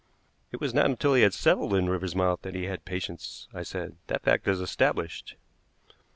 [0.51, 3.97] "It was not until he had settled in Riversmouth that he had patients," I said.
[4.07, 5.35] "That fact is established."